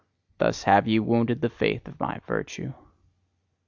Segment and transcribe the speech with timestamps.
[0.39, 2.73] Thus have ye wounded the faith of my virtue.